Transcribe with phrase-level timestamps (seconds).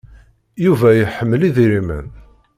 [0.65, 2.07] Yuba iḥemmel idrimen.